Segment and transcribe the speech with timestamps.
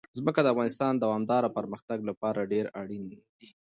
[0.17, 3.19] ځمکه د افغانستان د دوامداره پرمختګ لپاره ډېر اړین دي.